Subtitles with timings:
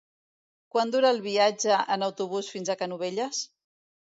[0.75, 3.47] Quant dura el viatge en autobús fins a Canovelles?